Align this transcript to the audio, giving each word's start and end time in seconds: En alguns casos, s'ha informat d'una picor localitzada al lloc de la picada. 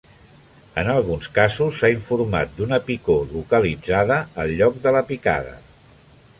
En 0.83 0.87
alguns 0.93 1.27
casos, 1.35 1.75
s'ha 1.81 1.91
informat 1.97 2.57
d'una 2.61 2.81
picor 2.89 3.21
localitzada 3.37 4.19
al 4.45 4.55
lloc 4.63 4.81
de 4.87 4.95
la 4.99 5.07
picada. 5.13 5.57